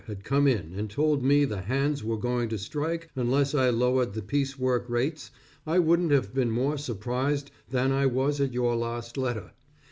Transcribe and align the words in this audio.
had 0.07 0.23
come 0.23 0.47
in, 0.47 0.73
and 0.75 0.89
told 0.89 1.23
me 1.23 1.45
the 1.45 1.61
hands 1.61 2.03
were 2.03 2.17
going 2.17 2.49
to 2.49 2.57
strike, 2.57 3.11
unless 3.15 3.53
I 3.53 3.69
lowered 3.69 4.13
the 4.15 4.23
piecework 4.23 4.89
rates, 4.89 5.29
I 5.67 5.77
wouldn't 5.77 6.11
have 6.11 6.33
been 6.33 6.49
more 6.49 6.79
surprised, 6.79 7.51
than 7.69 7.91
I 7.91 8.07
was 8.07 8.41
at 8.41 8.51
your 8.51 8.75
last 8.75 9.15
letter. 9.15 9.51